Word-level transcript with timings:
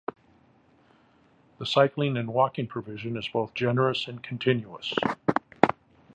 The 1.59 1.65
cycling 1.67 2.17
and 2.17 2.33
walking 2.33 2.65
provision 2.65 3.15
is 3.17 3.27
both 3.31 3.53
generous 3.53 4.07
and 4.07 4.23
continuous. 4.23 4.95